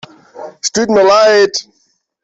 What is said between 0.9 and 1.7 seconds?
mir leid.